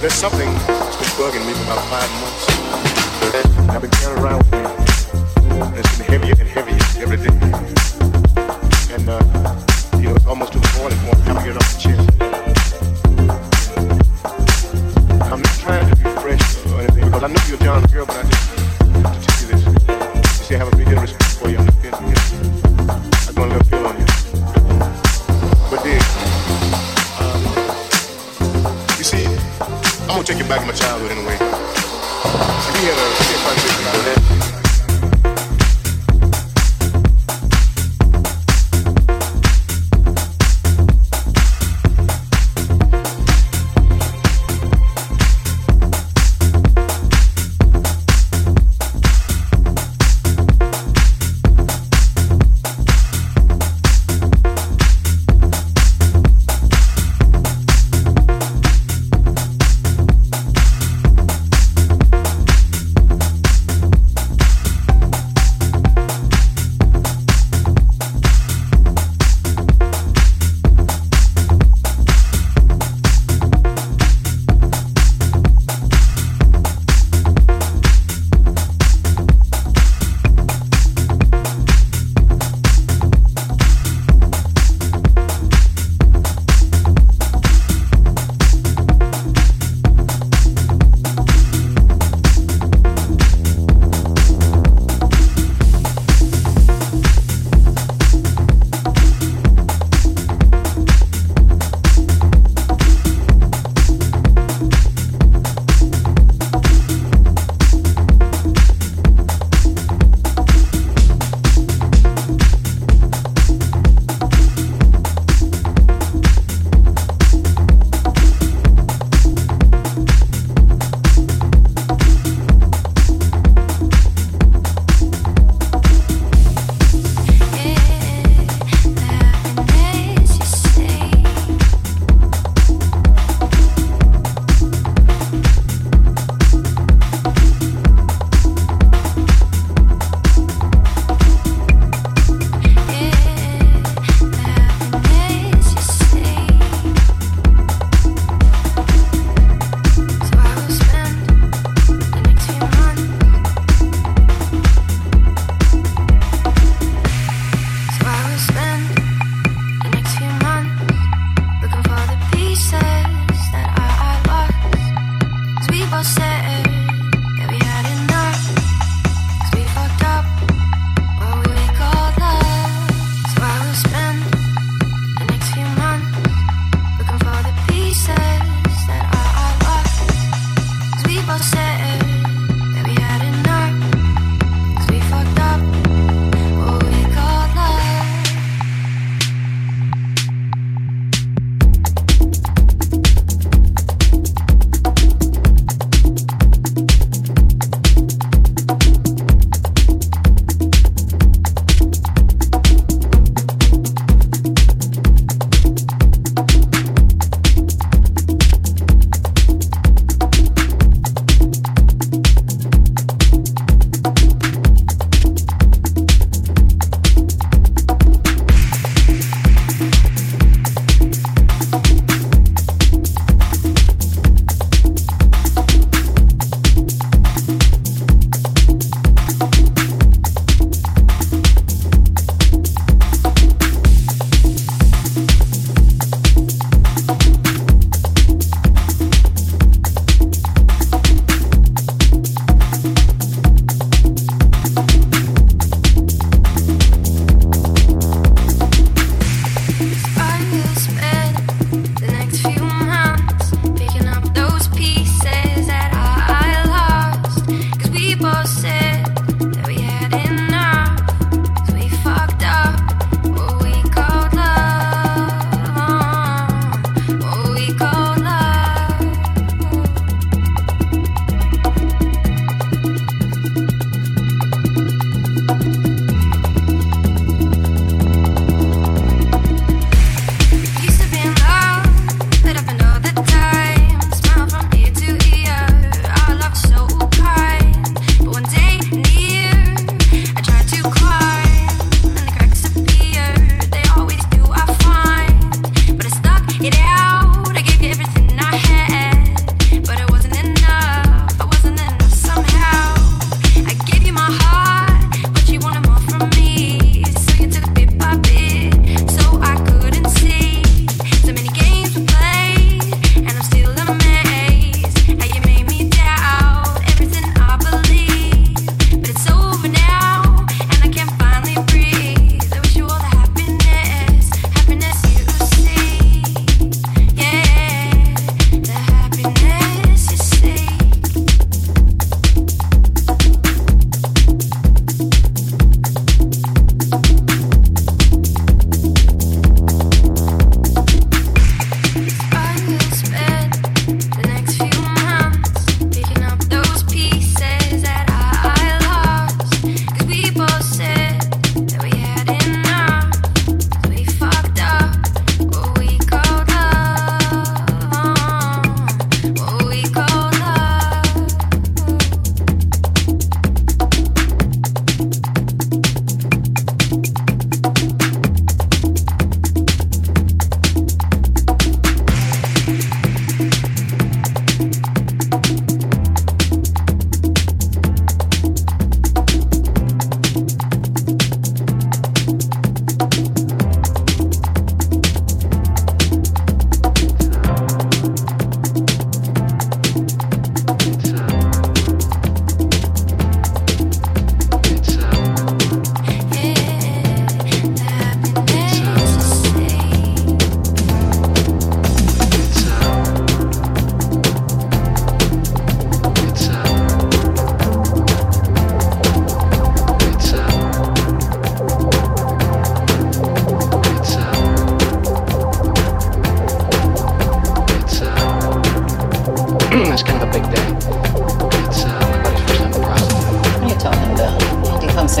[0.00, 3.68] There's something that's been bugging me for about five months.
[3.68, 5.78] I've been carrying around with me.
[5.78, 6.69] It's been heavier and heavier.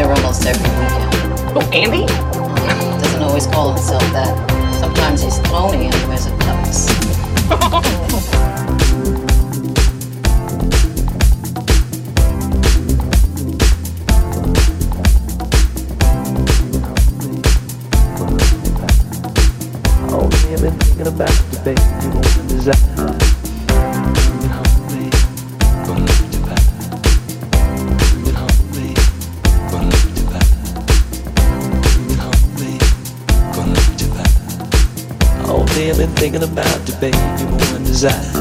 [0.00, 1.10] Andy comes here almost every weekend.
[1.56, 2.06] Oh, Andy?
[3.00, 4.34] Doesn't always call himself that.
[4.80, 6.88] Sometimes he's Tony and wears a tux.
[20.12, 22.74] Oh, me, been thinking about the baby woman design.
[22.98, 22.99] Oh,
[38.02, 38.32] I've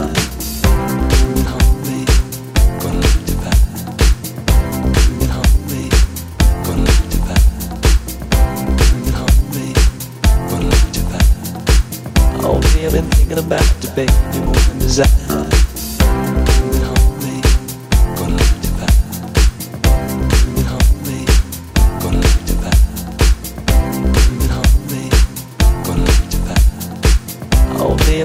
[12.93, 15.68] been thinking about the baby woman design.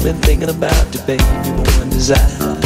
[0.04, 2.63] Been thinking about the baby woman design.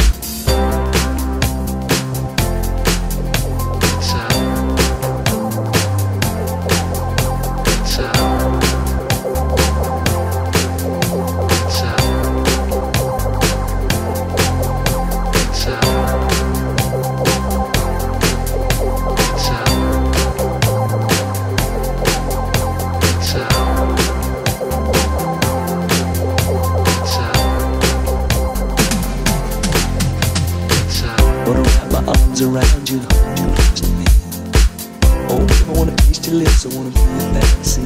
[36.29, 37.81] Your lips, I wanna be your fantasy.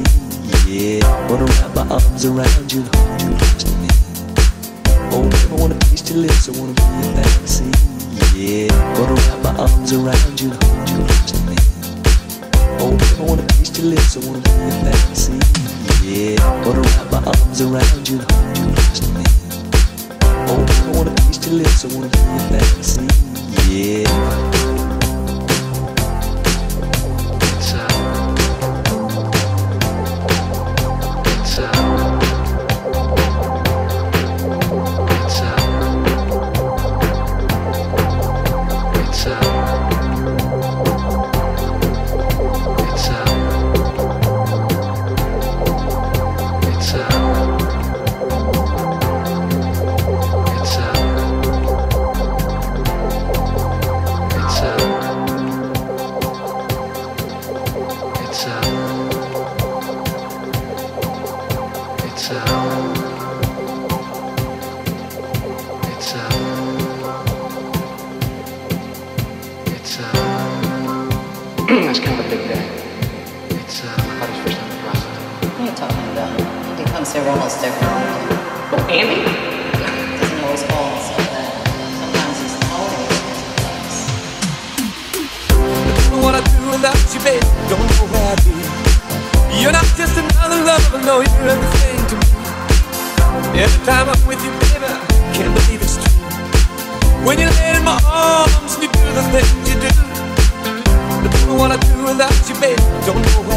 [0.68, 3.88] Yeah, wanna wrap my arms around you and hold you close to me.
[5.12, 7.70] Oh, I wanna taste your lips, I wanna be your fantasy.
[8.36, 11.56] Yeah, wanna wrap my arms around you and hold you close to me.
[12.80, 15.38] Oh, I wanna taste your lips, I wanna be your fantasy.
[16.04, 19.24] Yeah, wanna wrap my arms around you and hold you close to me.
[20.48, 23.06] Oh, I wanna taste your lips, I wanna be your fantasy.
[23.70, 24.93] Yeah.
[31.56, 31.93] It's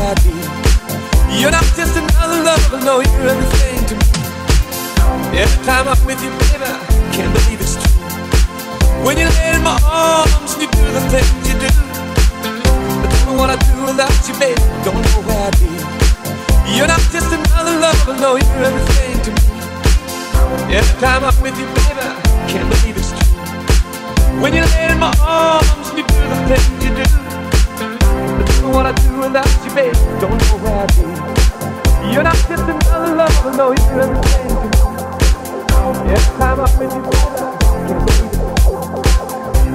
[0.07, 4.07] You're not just another lover, no, you're everything to me.
[5.35, 6.63] Every time I'm with you, baby,
[7.11, 9.03] can't believe it's true.
[9.03, 11.67] When you lay in my arms and you do the things you do.
[11.67, 14.63] I Don't know what I do without you, baby.
[14.87, 15.67] Don't know where I'd be.
[16.71, 20.71] You're not just another lover, no, you're everything to me.
[20.71, 22.07] Every time I'm with you, baby,
[22.47, 24.39] can't believe it's true.
[24.39, 27.26] When you lay in my arms and you do the things you do.
[28.67, 29.97] What I do without you, baby.
[30.19, 31.01] Don't know where I'd be.
[32.13, 34.69] You're not just another lover, no, you're everything to me.
[36.11, 37.17] Every time I'm with you, baby,
[37.87, 38.31] can't believe
[38.65, 38.77] true.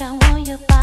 [0.00, 0.77] I feel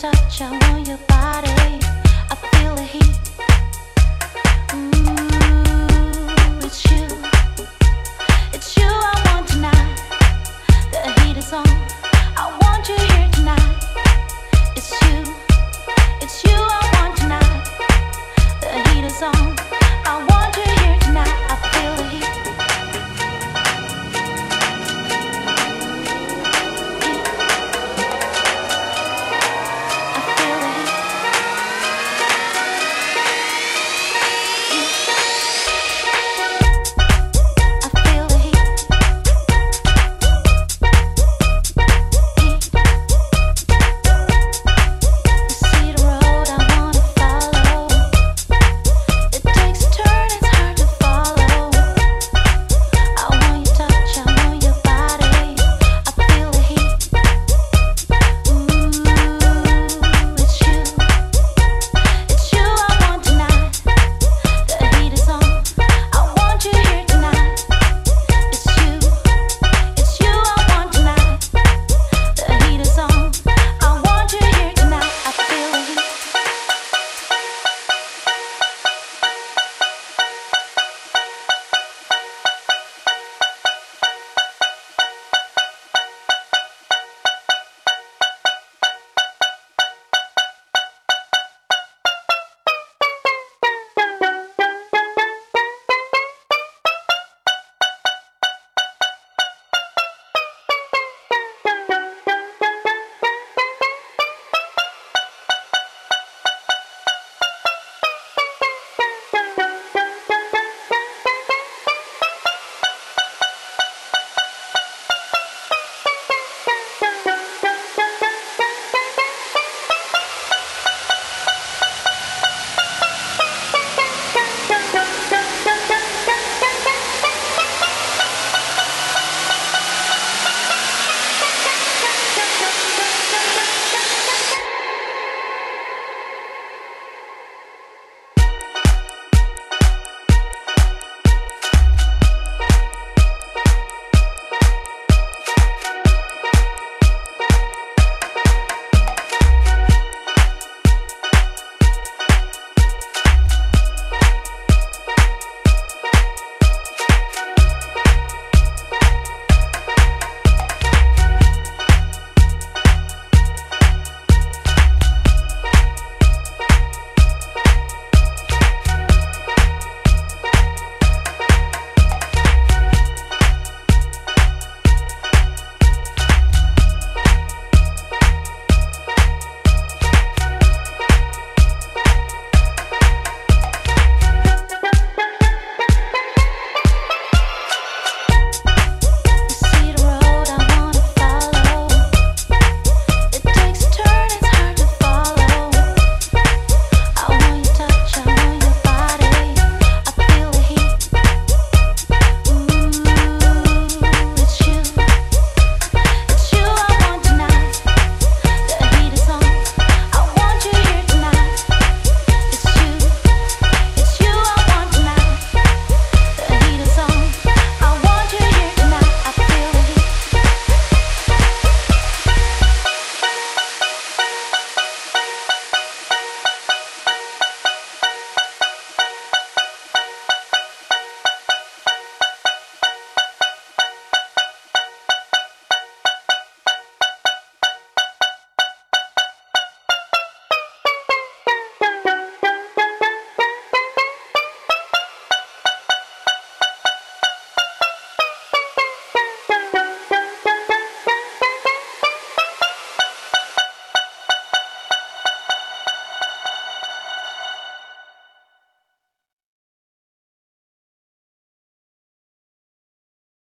[0.00, 1.09] touch, I want your